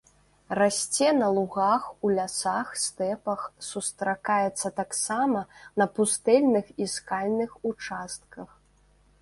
[0.59, 5.45] Расце на лугах, у лясах, стэпах, сустракаецца таксама
[5.83, 8.61] на пустэльных і скальных участках.